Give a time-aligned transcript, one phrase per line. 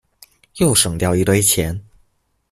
[0.55, 1.79] 又省掉一堆錢